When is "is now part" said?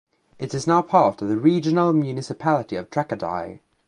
0.55-1.21